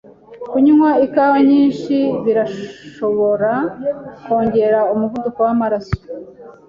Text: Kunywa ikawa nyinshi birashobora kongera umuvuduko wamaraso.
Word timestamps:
Kunywa 0.49 0.89
ikawa 1.05 1.37
nyinshi 1.49 1.95
birashobora 2.25 3.53
kongera 4.25 4.79
umuvuduko 4.93 5.39
wamaraso. 5.45 5.97